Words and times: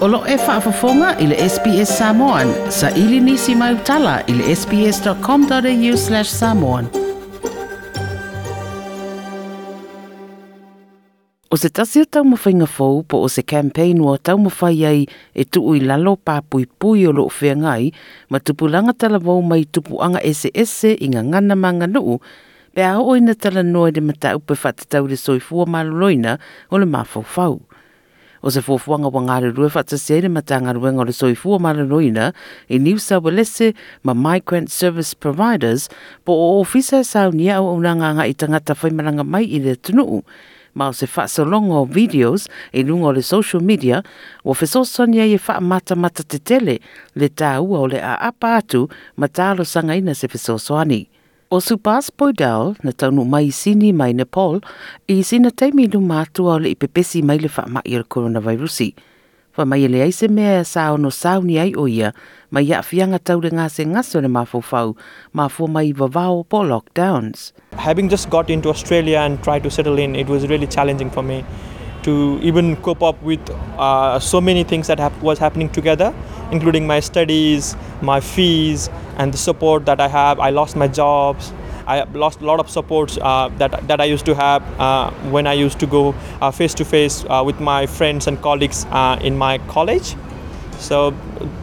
Olo 0.00 0.24
e 0.26 0.36
whaafafonga 0.36 1.18
i 1.20 1.26
le 1.26 1.36
SPS 1.48 1.98
Samoan. 1.98 2.48
Sa 2.72 2.88
ili 2.90 3.20
nisi 3.20 3.54
mai 3.54 3.74
utala 3.74 4.22
i 4.26 4.32
le 4.32 4.56
sps.com.au 4.56 5.96
slash 5.96 6.28
samoan. 6.28 6.86
O 11.50 11.56
se 11.56 11.68
tasi 11.68 12.00
o 12.00 12.04
tau 12.08 12.24
mawhainga 12.24 12.66
fau 12.66 13.02
po 13.02 13.20
o 13.20 13.28
se 13.28 13.42
campaign 13.42 14.00
o 14.00 14.16
tau 14.16 14.38
mawhai 14.40 14.86
ai 14.88 15.04
e 15.34 15.44
tuu 15.44 15.76
i 15.76 15.84
lalo 15.84 16.16
pāpui 16.16 16.64
pui 16.78 17.04
o 17.04 17.12
loo 17.12 17.28
whea 17.28 17.58
ngai 17.60 17.92
ma 18.30 18.40
tupulanga 18.40 18.96
tala 18.96 19.20
wau 19.20 19.42
mai 19.42 19.68
tupu 19.68 20.00
anga 20.00 20.24
ese 20.24 20.94
i 20.96 21.08
ngā 21.12 21.26
ngana 21.28 21.56
manga 21.56 21.86
nuu 21.86 22.16
pe 22.72 22.88
a 22.88 22.96
o 22.96 23.16
ina 23.20 23.36
tala 23.36 23.62
noa 23.62 23.92
de 23.92 24.00
mata 24.00 24.32
upe 24.36 24.56
whatatau 24.56 25.04
le 25.12 25.20
soifua 25.20 25.68
maloloina 25.68 26.38
o 26.70 26.78
le 26.78 26.86
mafau 26.88 27.22
fau. 27.22 27.60
O 28.42 28.48
se 28.48 28.62
fuafuanga 28.64 29.12
wa 29.12 29.20
ngāre 29.20 29.50
rue 29.52 29.68
whatasere 29.68 30.24
sere 30.24 30.28
ma 30.32 30.40
tanga 30.40 30.72
ruenga 30.72 31.02
o 31.02 31.04
le 31.04 31.12
soifua 31.12 31.58
mararoina 31.60 32.32
i 32.72 32.78
New 32.80 32.96
South 32.96 33.24
Wales 33.24 33.74
ma 34.02 34.14
Migrant 34.16 34.72
Service 34.72 35.12
Providers 35.12 35.90
po 36.24 36.32
o 36.32 36.60
ofisa 36.60 37.04
sau 37.04 37.32
nia 37.36 37.60
o 37.60 37.76
unanga 37.76 38.14
nga 38.16 38.24
i 38.24 38.32
tangata 38.32 38.72
whaimaranga 38.72 39.28
mai 39.28 39.44
i 39.44 39.60
le 39.60 39.76
tunuu 39.76 40.24
ma 40.72 40.88
o 40.88 40.96
se 40.96 41.04
whaasolongo 41.04 41.82
o 41.82 41.84
videos 41.84 42.48
e 42.72 42.80
lunga 42.80 43.08
o 43.08 43.12
le 43.12 43.22
social 43.22 43.60
media 43.60 44.00
o 44.40 44.56
fesosonia 44.56 45.28
i 45.28 45.36
e 45.36 45.40
wha 45.44 45.60
mata 45.60 45.92
mata 45.92 46.24
te 46.24 46.40
tele 46.40 46.80
le 47.12 47.28
tā 47.28 47.60
ua 47.60 47.84
o 47.84 47.86
le 47.92 48.00
a 48.00 48.16
apa 48.32 48.56
atu 48.56 48.88
ma 49.20 49.28
tālo 49.28 49.68
sanga 49.68 50.00
ina 50.00 50.16
se 50.16 50.32
whesosoani. 50.32 51.19
O 51.50 51.58
Supas 51.58 52.12
Boydell 52.14 52.76
na 52.86 52.92
taunu 52.94 53.24
mai 53.26 53.50
sini 53.50 53.90
mai 53.92 54.12
Nepal 54.14 54.60
i 55.10 55.16
sina 55.26 55.50
teimi 55.50 55.88
lu 55.90 55.98
mātua 55.98 56.52
o 56.54 56.60
le 56.62 56.70
ipepesi 56.76 57.24
mai 57.26 57.40
le 57.42 57.48
wha 57.50 57.64
mai 57.66 57.96
o 57.98 58.04
coronavirusi. 58.06 58.86
Wha 59.58 59.64
mai 59.66 59.88
le 59.90 60.04
aise 60.04 60.28
mea 60.30 60.60
e 60.60 60.64
sao 60.64 60.94
no 60.96 61.10
sao 61.10 61.40
ni 61.42 61.58
ai 61.58 61.72
o 61.74 61.88
ia 61.90 62.12
mai 62.52 62.62
ia 62.68 62.84
fianga 62.86 63.18
tau 63.18 63.40
le 63.42 63.50
ngase 63.50 63.82
ngaso 63.82 64.22
le 64.22 64.30
mafofau 64.30 64.94
ma 65.32 65.48
fua 65.48 65.66
mai 65.66 65.90
vavao 65.92 66.46
po 66.48 66.62
lockdowns. 66.62 67.52
having 67.74 68.08
just 68.08 68.30
got 68.30 68.48
into 68.48 68.68
Australia 68.68 69.18
and 69.18 69.42
tried 69.42 69.64
to 69.64 69.70
settle 69.70 69.98
in, 69.98 70.14
it 70.14 70.28
was 70.28 70.46
really 70.46 70.68
challenging 70.68 71.10
for 71.10 71.22
me 71.22 71.44
to 72.04 72.38
even 72.42 72.76
cope 72.76 73.02
up 73.02 73.20
with 73.22 73.40
uh, 73.76 74.18
so 74.20 74.40
many 74.40 74.62
things 74.62 74.86
that 74.86 75.00
hap- 75.00 75.20
was 75.20 75.38
happening 75.38 75.68
together, 75.68 76.14
including 76.52 76.86
my 76.86 77.00
studies, 77.00 77.76
my 78.02 78.20
fees, 78.20 78.88
and 79.20 79.34
the 79.34 79.38
support 79.38 79.84
that 79.84 80.00
I 80.00 80.08
have. 80.08 80.40
I 80.40 80.50
lost 80.50 80.76
my 80.76 80.88
jobs. 80.88 81.52
I 81.86 82.04
lost 82.24 82.40
a 82.40 82.46
lot 82.46 82.60
of 82.60 82.70
supports 82.70 83.18
uh, 83.20 83.48
that, 83.58 83.86
that 83.88 84.00
I 84.00 84.04
used 84.04 84.24
to 84.26 84.34
have 84.34 84.62
uh, 84.80 85.10
when 85.34 85.46
I 85.46 85.52
used 85.52 85.78
to 85.80 85.86
go 85.86 86.12
face 86.52 86.74
to 86.74 86.84
face 86.84 87.24
with 87.44 87.60
my 87.60 87.86
friends 87.86 88.26
and 88.26 88.40
colleagues 88.40 88.86
uh, 88.90 89.18
in 89.20 89.36
my 89.36 89.58
college. 89.68 90.14
So, 90.78 91.12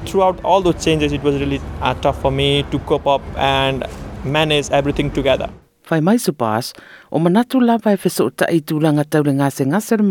throughout 0.06 0.44
all 0.46 0.62
those 0.62 0.84
changes, 0.84 1.12
it 1.12 1.24
was 1.24 1.40
really 1.40 1.60
uh, 1.82 1.96
tough 1.96 2.22
for 2.22 2.32
me 2.32 2.64
to 2.72 2.80
cope 2.80 3.08
up 3.08 3.24
and 3.36 3.84
manage 4.24 4.70
everything 4.70 5.10
together. 5.12 5.50
Whai 5.90 6.02
mai 6.02 6.18
supas, 6.20 6.74
o 7.10 7.20
manatu 7.20 7.62
lava 7.64 7.94
e 7.96 7.98
wheso 7.98 8.30
ta 8.30 8.46
i 8.52 8.60
tūlanga 8.60 9.08
tau 9.10 9.24
le 9.24 9.34
ngase 9.40 9.64
ngase 9.72 9.98
re 9.98 10.06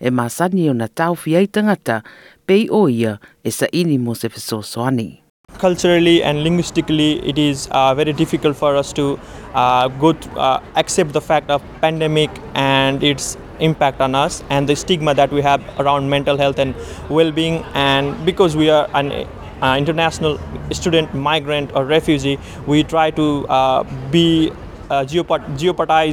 e 0.00 0.10
masani 0.10 0.68
o 0.68 0.72
na 0.72 0.88
tau 0.88 1.14
tangata 1.14 2.02
pei 2.46 2.68
o 2.68 2.88
ia 2.88 3.20
e 3.44 3.50
sa 3.50 3.66
ini 3.72 3.98
mo 3.98 4.14
se 4.14 4.28
soani. 4.28 5.23
Culturally 5.64 6.22
and 6.22 6.42
linguistically 6.46 7.10
it 7.30 7.38
is 7.38 7.68
uh, 7.70 7.94
very 7.94 8.12
difficult 8.12 8.56
for 8.62 8.76
us 8.76 8.92
to 8.92 9.18
uh, 9.54 9.88
go 10.02 10.12
to, 10.12 10.30
uh, 10.38 10.62
accept 10.76 11.12
the 11.12 11.20
fact 11.20 11.48
of 11.50 11.62
pandemic 11.80 12.30
and 12.54 13.02
its 13.02 13.38
impact 13.60 14.00
on 14.00 14.14
us 14.14 14.42
and 14.50 14.68
the 14.68 14.76
stigma 14.76 15.14
that 15.14 15.30
we 15.32 15.40
have 15.40 15.62
around 15.80 16.10
mental 16.10 16.36
health 16.36 16.58
and 16.58 16.74
well-being. 17.08 17.64
And 17.74 18.26
because 18.26 18.56
we 18.56 18.68
are 18.68 18.88
an 18.94 19.26
uh, 19.62 19.76
international 19.78 20.38
student 20.72 21.14
migrant 21.14 21.72
or 21.74 21.84
refugee 21.86 22.38
we 22.66 22.82
try 22.84 23.10
to 23.10 23.46
uh, 23.48 23.84
be 24.10 24.50
uh, 24.90 25.04
jeopard- 25.04 26.04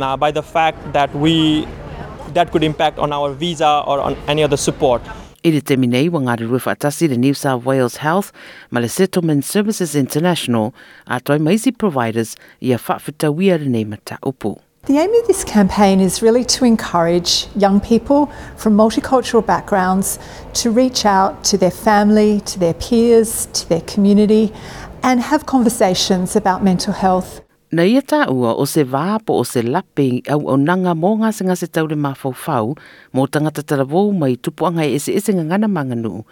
uh, 0.00 0.16
by 0.16 0.30
the 0.30 0.42
fact 0.42 0.92
that 0.92 1.14
we 1.14 1.66
that 2.32 2.50
could 2.50 2.64
impact 2.64 2.98
on 2.98 3.12
our 3.12 3.32
visa 3.32 3.82
or 3.86 4.00
on 4.00 4.16
any 4.28 4.42
other 4.42 4.56
support 4.56 5.02
I 5.44 5.50
le 5.52 5.60
te 5.60 5.76
minei 5.76 6.06
wa 6.08 6.22
ngāre 6.24 6.46
rue 6.48 6.56
whaatasi 6.64 7.06
le 7.10 7.18
New 7.20 7.34
South 7.36 7.66
Wales 7.66 7.98
Health 8.00 8.32
ma 8.70 8.80
le 8.80 8.88
Settlement 8.88 9.44
Services 9.44 9.94
International 9.94 10.72
a 11.06 11.18
toi 11.20 11.36
maisi 11.36 11.70
providers 11.70 12.34
i 12.62 12.72
a 12.72 12.78
whawhitawia 12.78 13.58
le 13.60 13.68
nei 13.68 13.84
mata 13.84 14.16
upu. 14.24 14.56
The 14.86 14.96
aim 14.96 15.12
of 15.20 15.26
this 15.26 15.44
campaign 15.44 16.00
is 16.00 16.22
really 16.22 16.46
to 16.46 16.64
encourage 16.64 17.46
young 17.56 17.78
people 17.78 18.32
from 18.56 18.74
multicultural 18.74 19.44
backgrounds 19.44 20.18
to 20.62 20.70
reach 20.70 21.04
out 21.04 21.44
to 21.44 21.58
their 21.58 21.70
family, 21.70 22.40
to 22.46 22.58
their 22.58 22.72
peers, 22.72 23.44
to 23.52 23.68
their 23.68 23.82
community, 23.82 24.50
and 25.02 25.20
have 25.20 25.44
conversations 25.44 26.36
about 26.36 26.64
mental 26.64 26.94
health. 26.94 27.43
Na 27.74 27.82
ia 27.82 28.04
tā 28.06 28.20
ua 28.30 28.52
o 28.54 28.64
se 28.70 28.84
vāpo 28.86 29.34
o 29.34 29.42
se 29.42 29.58
lape 29.66 30.04
au 30.30 30.44
au 30.52 30.58
nanga 30.62 30.92
mō 30.94 31.08
ngā 31.18 31.30
se 31.34 31.42
ngā 31.42 31.56
se 31.58 31.66
taure 31.66 31.96
mō 31.98 33.24
tangata 33.34 33.64
talavou 33.66 34.12
mai 34.12 34.36
tupuanga 34.36 34.84
e 34.86 34.94
ese 34.94 35.10
ese 35.10 35.34
ngana 35.34 35.66
manganu. 35.66 36.22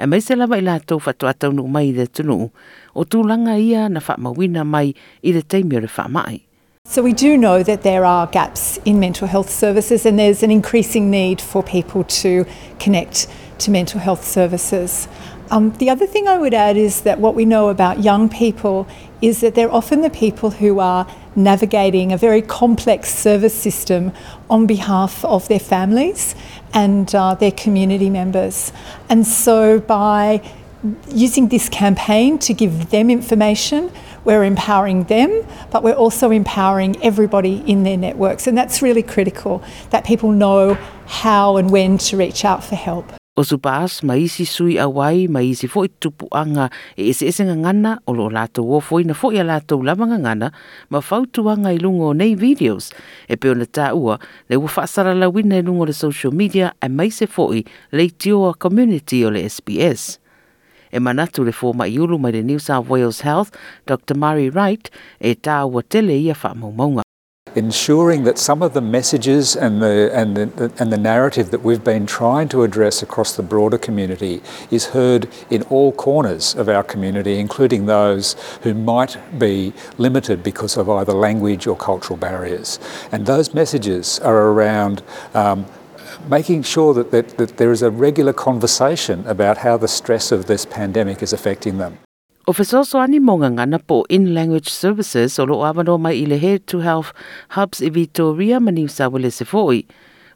E 0.00 0.06
mai 0.06 0.18
se 0.18 0.34
lawa 0.34 0.58
i 0.58 0.64
lātou 0.64 0.98
whatu 0.98 1.30
atau 1.30 1.54
nu 1.54 1.68
mai 1.68 1.90
i 1.90 1.92
le 1.92 2.06
tunu, 2.06 2.50
o 2.96 3.04
tūlanga 3.04 3.54
ia 3.62 3.88
na 3.88 4.00
whamawina 4.00 4.66
mai 4.66 4.92
i 5.22 5.32
le 5.32 5.42
teimi 5.42 5.76
o 5.76 5.80
le 5.80 5.86
whamai. 5.86 6.40
So, 6.84 7.02
we 7.02 7.12
do 7.12 7.36
know 7.36 7.62
that 7.62 7.82
there 7.82 8.04
are 8.04 8.26
gaps 8.26 8.80
in 8.84 8.98
mental 8.98 9.28
health 9.28 9.50
services, 9.50 10.06
and 10.06 10.18
there's 10.18 10.42
an 10.42 10.50
increasing 10.50 11.10
need 11.10 11.40
for 11.40 11.62
people 11.62 12.02
to 12.22 12.46
connect 12.80 13.28
to 13.58 13.70
mental 13.70 14.00
health 14.00 14.24
services. 14.24 15.06
Um, 15.50 15.72
the 15.78 15.88
other 15.88 16.06
thing 16.06 16.28
I 16.28 16.36
would 16.36 16.52
add 16.52 16.76
is 16.76 17.02
that 17.02 17.20
what 17.20 17.34
we 17.34 17.46
know 17.46 17.70
about 17.70 18.02
young 18.02 18.28
people 18.28 18.86
is 19.22 19.40
that 19.40 19.54
they're 19.54 19.72
often 19.72 20.02
the 20.02 20.10
people 20.10 20.50
who 20.50 20.78
are 20.78 21.06
navigating 21.34 22.12
a 22.12 22.18
very 22.18 22.42
complex 22.42 23.14
service 23.14 23.54
system 23.54 24.12
on 24.50 24.66
behalf 24.66 25.24
of 25.24 25.48
their 25.48 25.58
families 25.60 26.34
and 26.74 27.14
uh, 27.14 27.34
their 27.34 27.52
community 27.52 28.10
members. 28.10 28.72
And 29.08 29.26
so, 29.26 29.80
by 29.80 30.42
using 31.08 31.48
this 31.48 31.68
campaign 31.70 32.38
to 32.40 32.52
give 32.52 32.90
them 32.90 33.08
information, 33.08 33.90
we're 34.24 34.44
empowering 34.44 35.04
them, 35.04 35.46
but 35.70 35.82
we're 35.82 35.94
also 35.94 36.30
empowering 36.30 37.02
everybody 37.02 37.64
in 37.66 37.84
their 37.84 37.96
networks. 37.96 38.46
And 38.46 38.56
that's 38.56 38.82
really 38.82 39.02
critical 39.02 39.62
that 39.90 40.04
people 40.04 40.30
know 40.30 40.74
how 41.06 41.56
and 41.56 41.70
when 41.70 41.96
to 41.98 42.16
reach 42.18 42.44
out 42.44 42.62
for 42.62 42.76
help. 42.76 43.17
O 43.38 43.44
supas 43.46 44.02
ma 44.02 44.18
isi 44.18 44.42
sui 44.42 44.82
awai 44.82 45.30
ma 45.30 45.38
isi 45.38 45.70
fo 45.70 45.84
i 45.86 45.90
tupu 46.02 46.26
anga 46.34 46.66
e 46.98 47.06
ese 47.14 47.30
ese 47.30 47.46
ngana 47.46 48.02
o 48.02 48.10
lo 48.10 48.26
lato 48.26 48.66
o 48.66 48.80
fo 48.82 48.98
ina 48.98 49.14
fo 49.14 49.30
i 49.30 49.38
a 49.38 49.46
lato 49.46 49.78
lama 49.78 50.10
ngana 50.10 50.50
ma 50.90 50.98
fautu 50.98 51.46
anga 51.46 51.70
i 51.70 51.78
lungo 51.78 52.10
nei 52.18 52.34
videos 52.34 52.90
e 53.30 53.38
peo 53.38 53.54
na 53.54 53.62
tā 53.62 53.94
ua 53.94 54.18
le 54.50 54.58
ua 54.58 54.66
whaasara 54.66 55.14
la 55.14 55.30
wina 55.30 55.54
i 55.54 55.62
lungo 55.62 55.86
le 55.86 55.94
social 55.94 56.34
media 56.34 56.74
e 56.82 56.90
mai 56.90 57.14
se 57.14 57.30
fo 57.30 57.54
i 57.54 57.62
le 57.94 58.10
tioa 58.10 58.58
community 58.58 59.22
o 59.22 59.30
le 59.30 59.46
SBS. 59.46 60.18
E 60.90 60.98
manatu 60.98 61.46
le 61.46 61.54
fōma 61.54 61.86
i 61.86 61.94
ulu 61.94 62.18
mai 62.18 62.34
le 62.34 62.42
New 62.42 62.58
South 62.58 62.90
Wales 62.90 63.22
Health, 63.22 63.54
Dr. 63.86 64.18
Murray 64.18 64.50
Wright, 64.50 64.90
e 65.20 65.38
tā 65.38 65.62
ua 65.62 65.86
tele 65.86 66.18
ia 66.18 66.34
whaamaumaunga. 66.34 67.07
Ensuring 67.58 68.22
that 68.22 68.38
some 68.38 68.62
of 68.62 68.72
the 68.72 68.80
messages 68.80 69.56
and 69.56 69.82
the, 69.82 70.10
and, 70.14 70.36
the, 70.36 70.72
and 70.78 70.92
the 70.92 70.96
narrative 70.96 71.50
that 71.50 71.62
we've 71.62 71.82
been 71.82 72.06
trying 72.06 72.48
to 72.48 72.62
address 72.62 73.02
across 73.02 73.34
the 73.36 73.42
broader 73.42 73.76
community 73.76 74.40
is 74.70 74.86
heard 74.86 75.28
in 75.50 75.62
all 75.64 75.90
corners 75.92 76.54
of 76.54 76.68
our 76.68 76.84
community, 76.84 77.38
including 77.38 77.86
those 77.86 78.36
who 78.62 78.72
might 78.72 79.18
be 79.38 79.72
limited 79.98 80.42
because 80.42 80.76
of 80.76 80.88
either 80.88 81.12
language 81.12 81.66
or 81.66 81.76
cultural 81.76 82.16
barriers. 82.16 82.78
And 83.10 83.26
those 83.26 83.52
messages 83.52 84.20
are 84.20 84.48
around 84.52 85.02
um, 85.34 85.66
making 86.28 86.62
sure 86.62 86.94
that, 86.94 87.10
that, 87.10 87.36
that 87.38 87.56
there 87.56 87.72
is 87.72 87.82
a 87.82 87.90
regular 87.90 88.32
conversation 88.32 89.26
about 89.26 89.58
how 89.58 89.76
the 89.76 89.88
stress 89.88 90.30
of 90.30 90.46
this 90.46 90.64
pandemic 90.64 91.22
is 91.22 91.32
affecting 91.32 91.78
them. 91.78 91.98
O 92.48 92.54
fesoso 92.56 92.96
ani 92.96 93.18
ngā 93.20 93.50
ngana 93.52 93.76
po 93.76 94.06
in-language 94.08 94.72
services 94.72 95.34
o 95.36 95.44
loo 95.44 95.66
awano 95.68 95.98
mai 96.00 96.14
i 96.16 96.24
le 96.24 96.38
Head 96.40 96.64
to 96.64 96.78
Health 96.80 97.12
Hubs 97.52 97.82
i 97.84 97.90
Victoria 97.92 98.56
ma 98.58 98.72
New 98.72 98.88
South 98.88 99.12
Wales 99.12 99.42
e 99.42 99.44
foi. 99.44 99.84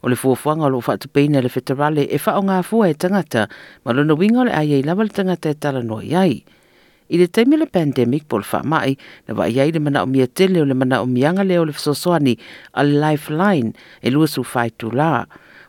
O 0.05 0.13
le 0.13 0.17
fuafuanga 0.21 0.67
o 0.67 0.69
lo 0.69 0.83
whaatupeina 0.85 1.41
le 1.41 1.49
fetarale 1.49 2.05
e 2.05 2.19
whao 2.21 2.43
ngā 2.45 2.59
fua 2.69 2.91
e 2.93 2.95
tangata 3.01 3.47
ma 3.87 3.97
lono 3.97 4.13
winga 4.21 4.43
o 4.43 4.45
le 4.45 4.53
aia 4.53 4.77
i 4.77 4.85
lawa 4.85 5.09
le 5.09 5.09
tangata 5.09 5.49
e 5.49 5.57
tala 5.57 5.81
noi 5.81 6.13
ai. 6.13 6.45
I 7.09 7.17
le 7.17 7.33
taimi 7.33 7.57
le 7.57 7.65
pandemic 7.65 8.29
po 8.29 8.43
le 8.43 8.45
whaamai 8.45 8.93
na 9.29 9.33
wa 9.33 9.49
iai 9.49 9.73
le 9.73 9.81
mana 9.81 10.05
o 10.05 10.07
mia 10.07 10.29
tele 10.29 10.61
o 10.61 10.69
le 10.69 10.77
mana 10.77 11.01
o 11.01 11.09
mianga 11.09 11.49
le 11.49 11.57
o 11.57 11.65
le 11.65 11.73
a 11.73 12.83
lifeline 12.85 13.73
e 14.03 14.11
lua 14.11 14.29
su 14.29 14.45
whai 14.45 14.69
tu 14.77 14.93
la 14.93 15.25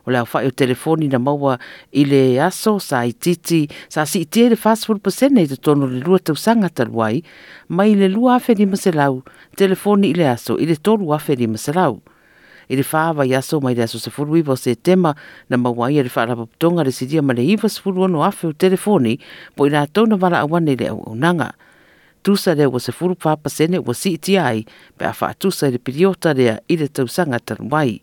o 0.06 0.10
le 0.10 0.18
awhai 0.18 0.46
o 0.46 0.50
telefoni 0.50 1.08
na 1.08 1.18
maua 1.18 1.58
i 1.92 2.04
le 2.04 2.38
aso 2.40 2.78
sa 2.78 3.04
i 3.04 3.12
titi 3.12 3.68
sa 3.88 4.04
si 4.06 4.24
i 4.24 4.26
tia 4.26 4.48
le 4.48 4.56
fast 4.56 4.86
food 4.86 5.00
i 5.00 5.46
te 5.46 5.56
tono 5.56 5.86
le 5.86 6.00
lua 6.00 6.18
tau 6.18 6.34
sanga 6.36 6.68
mai 7.68 7.94
le 7.94 8.08
lua 8.08 8.36
afe 8.36 8.54
ni 8.54 8.66
maselau 8.66 9.22
telefoni 9.56 10.10
i 10.10 10.14
le 10.14 10.28
aso 10.28 10.58
i 10.58 10.66
le 10.66 10.76
tolu 10.76 11.12
afe 11.14 11.36
ni 11.36 11.46
maselau. 11.46 12.00
i 12.68 12.76
le 12.76 12.82
whaawa 12.82 13.26
i 13.26 13.34
aso 13.34 13.60
mai 13.60 13.74
le 13.74 13.82
aso 13.84 13.98
se 13.98 14.10
furu 14.10 14.36
iwa 14.36 14.56
se 14.56 14.74
tema 14.74 15.14
na 15.48 15.56
maua 15.56 15.90
i 15.92 16.02
le 16.02 16.08
whaarapaputonga 16.08 16.84
le 16.84 16.92
sidia 16.92 17.22
ma 17.22 17.32
le 17.32 17.44
iwa 17.44 17.68
se 17.68 17.80
furu 17.80 18.04
ono 18.08 18.24
afe 18.24 18.46
o 18.46 18.52
telefoni 18.52 19.18
po 19.56 19.66
i 19.66 19.70
la 19.70 19.86
tōna 19.86 20.20
wala 20.20 20.40
awane 20.40 20.76
le 20.76 20.88
au 20.88 21.02
au 21.06 21.14
nanga. 21.14 21.52
Tusa 22.24 22.54
le 22.54 22.66
wa 22.66 22.80
se 22.80 22.92
furu 22.92 23.14
pāpasene 23.14 23.84
wa 23.84 23.94
si 23.94 24.16
iti 24.16 24.38
ai 24.40 24.64
pe 24.96 25.04
a 25.04 25.12
wha 25.12 25.34
tusa 25.34 25.68
le 25.70 25.78
piriota 25.78 26.32
lea 26.32 26.58
i 26.68 26.76
le 26.76 26.88
tausanga 26.88 27.38
tanwai. 27.38 28.00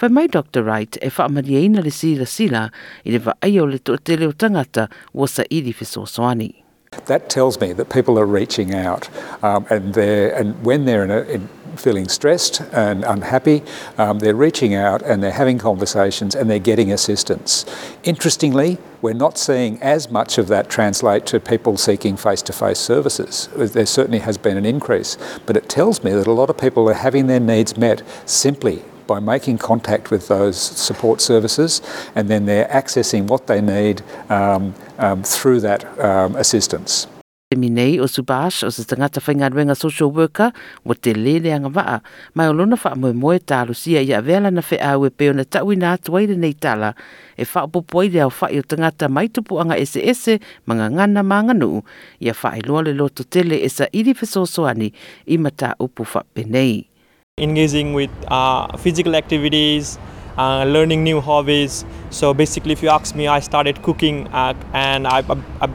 Whai 0.00 0.08
mai 0.08 0.26
Dr. 0.26 0.64
Wright 0.64 0.96
e 1.00 1.08
wha 1.16 1.28
amaria 1.28 1.62
ina 1.62 1.80
le 1.80 1.90
sila 1.90 2.26
sila 2.26 2.68
i 3.06 3.10
le 3.12 3.20
wa 3.24 3.32
aio 3.40 3.64
le 3.70 3.78
to 3.78 3.96
te 3.96 4.16
leo 4.16 4.32
tangata 4.32 4.88
wa 5.12 5.26
sa 5.26 5.44
iri 5.50 5.72
fiso 5.72 6.02
soani. 6.04 6.64
That 7.06 7.30
tells 7.30 7.60
me 7.60 7.72
that 7.72 7.90
people 7.90 8.18
are 8.18 8.26
reaching 8.26 8.74
out, 8.74 9.08
um, 9.44 9.66
and 9.70 9.94
they're 9.94 10.34
and 10.34 10.64
when 10.64 10.84
they're 10.84 11.04
in, 11.04 11.12
a, 11.12 11.20
in 11.22 11.48
feeling 11.76 12.08
stressed 12.08 12.60
and 12.72 13.04
unhappy, 13.04 13.62
um, 13.96 14.18
they're 14.18 14.34
reaching 14.34 14.74
out 14.74 15.02
and 15.02 15.22
they're 15.22 15.30
having 15.30 15.58
conversations 15.58 16.34
and 16.34 16.50
they're 16.50 16.58
getting 16.58 16.92
assistance. 16.92 17.64
Interestingly, 18.02 18.78
we're 19.00 19.12
not 19.12 19.38
seeing 19.38 19.80
as 19.82 20.10
much 20.10 20.38
of 20.38 20.48
that 20.48 20.68
translate 20.68 21.26
to 21.26 21.40
people 21.40 21.76
seeking 21.76 22.16
face-to-face 22.16 22.78
services. 22.78 23.48
There 23.56 23.86
certainly 23.86 24.20
has 24.20 24.38
been 24.38 24.56
an 24.56 24.64
increase, 24.64 25.18
but 25.46 25.56
it 25.56 25.68
tells 25.68 26.02
me 26.04 26.12
that 26.12 26.28
a 26.28 26.32
lot 26.32 26.48
of 26.48 26.56
people 26.56 26.88
are 26.88 26.94
having 26.94 27.26
their 27.26 27.40
needs 27.40 27.76
met 27.76 28.02
simply 28.24 28.84
by 29.06 29.20
making 29.20 29.58
contact 29.58 30.10
with 30.10 30.28
those 30.28 30.58
support 30.58 31.20
services 31.20 31.82
and 32.14 32.28
then 32.28 32.46
they're 32.46 32.68
accessing 32.68 33.26
what 33.26 33.46
they 33.46 33.60
need 33.60 34.02
um, 34.30 34.74
um, 34.98 35.22
through 35.22 35.60
that 35.60 35.84
um, 35.98 36.36
assistance. 36.36 37.06
Minei 37.54 38.00
o 38.00 38.06
Subash 38.06 38.64
o 38.64 38.70
se 38.70 38.84
tangata 38.84 39.20
whaingaruenga 39.20 39.76
social 39.76 40.10
worker 40.10 40.52
wa 40.84 40.94
te 40.94 41.14
leleanga 41.14 41.68
waa. 41.68 42.00
Mai 42.34 42.48
o 42.48 42.52
lona 42.52 42.76
wha 42.76 42.94
moe 42.96 43.12
moe 43.12 43.38
tālu 43.38 43.74
i 43.86 44.12
a 44.12 44.20
vela 44.22 44.50
na 44.50 44.60
whe 44.60 44.78
au 44.80 45.10
peo 45.10 45.32
na 45.32 45.44
taui 45.44 45.76
nā 45.76 45.96
tuaire 45.98 46.36
nei 46.36 46.54
tala 46.54 46.94
e 47.36 47.44
wha 47.44 47.66
popo 47.68 48.02
i 48.02 48.18
au 48.20 48.30
wha 48.30 48.50
i 48.50 48.58
o 48.58 48.62
tangata 48.62 49.08
mai 49.08 49.28
tupu 49.28 49.60
anga 49.60 49.78
ese 49.78 50.00
ese 50.02 50.40
mga 50.66 50.90
ngana 50.96 51.22
mga 51.22 51.54
nuu 51.54 51.84
a 52.20 52.34
wha 52.42 52.56
i 52.56 52.60
loa 52.66 52.82
le 52.82 52.92
loto 52.92 53.24
tele 53.24 53.60
e 53.62 53.68
sa 53.68 53.86
iri 53.92 54.14
whesosoani 54.14 54.92
i 55.26 55.38
mata 55.38 55.76
upu 55.78 56.02
wha 56.02 56.24
penei. 56.34 56.93
Engaging 57.38 57.94
with 57.94 58.12
uh, 58.28 58.76
physical 58.76 59.16
activities, 59.16 59.98
uh, 60.38 60.62
learning 60.62 61.02
new 61.02 61.20
hobbies. 61.20 61.84
So 62.10 62.32
basically, 62.32 62.70
if 62.70 62.80
you 62.80 62.90
ask 62.90 63.16
me, 63.16 63.26
I 63.26 63.40
started 63.40 63.82
cooking 63.82 64.28
uh, 64.28 64.54
and 64.72 65.04
I, 65.08 65.18
I, 65.18 65.42
I, 65.60 65.68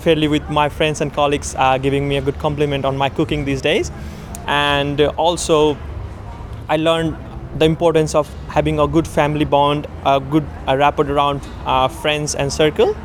fairly 0.00 0.26
with 0.26 0.50
my 0.50 0.68
friends 0.68 1.00
and 1.00 1.14
colleagues 1.14 1.54
uh, 1.56 1.78
giving 1.78 2.08
me 2.08 2.16
a 2.16 2.20
good 2.20 2.36
compliment 2.40 2.84
on 2.84 2.96
my 2.96 3.08
cooking 3.08 3.44
these 3.44 3.60
days. 3.60 3.92
And 4.48 5.00
also, 5.00 5.78
I 6.68 6.76
learned 6.76 7.16
the 7.56 7.66
importance 7.66 8.16
of 8.16 8.28
having 8.48 8.80
a 8.80 8.88
good 8.88 9.06
family 9.06 9.44
bond, 9.44 9.86
a 10.04 10.18
good 10.18 10.44
uh, 10.66 10.76
rapport 10.76 11.08
around 11.08 11.40
uh, 11.66 11.86
friends 11.86 12.34
and 12.34 12.52
circle 12.52 12.96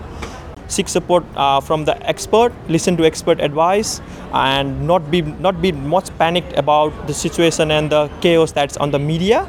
seek 0.68 0.88
support 0.90 1.24
uh, 1.36 1.60
from 1.62 1.86
the 1.86 1.96
expert 2.08 2.52
listen 2.68 2.98
to 2.98 3.06
expert 3.06 3.40
advice 3.40 4.02
and 4.34 4.88
not 4.88 5.10
be 5.12 5.22
not 5.22 5.62
be 5.62 5.72
much 5.72 6.10
panicked 6.18 6.58
about 6.58 6.92
the 7.08 7.14
situation 7.14 7.72
and 7.72 7.90
the 7.90 8.10
chaos 8.22 8.52
that's 8.52 8.78
on 8.78 8.92
the 8.92 9.00
media 9.00 9.48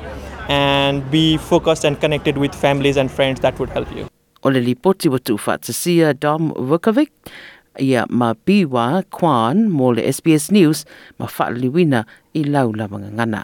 and 0.49 1.11
be 1.11 1.37
focused 1.37 1.85
and 1.85 2.01
connected 2.01 2.39
with 2.39 2.55
families 2.55 2.97
and 2.97 3.11
friends 3.11 3.41
that 3.41 3.59
would 3.59 3.71
help 3.71 3.91
you 3.97 4.07
o 4.43 4.51
le 4.51 4.61
lipoti 4.61 5.09
wa 5.09 5.19
tuwhatsasia 5.19 6.15
Dom 6.15 6.53
Vukovic 6.55 7.11
ia 7.79 8.07
ma 8.09 8.35
biwa 8.35 9.03
kwan 9.11 9.69
mo 9.69 9.93
le 9.93 10.07
SBS 10.13 10.51
News 10.53 10.85
ma 11.19 11.27
whaaliwina 11.27 12.05
i 12.35 12.45
laula 12.45 12.89
mga 12.89 13.11
ngana. 13.13 13.43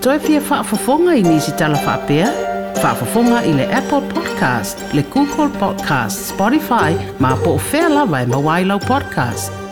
Toi 0.00 0.18
fia 0.18 0.40
whaafafonga 0.40 1.16
i 1.16 1.22
nisi 1.22 1.52
tala 1.52 1.78
whaapea? 1.78 2.53
Whaafafonga 2.82 3.42
i 3.44 3.52
le 3.52 3.66
Apple 3.72 4.02
Podcast, 4.14 4.78
le 4.94 5.02
Google 5.02 5.48
Podcast, 5.58 6.28
Spotify, 6.34 6.96
ma 7.18 7.36
po 7.36 7.50
o 7.56 7.60
whea 7.72 7.88
lawa 7.88 8.22
e 8.22 8.26
mawailau 8.26 8.78
podcast. 8.78 9.63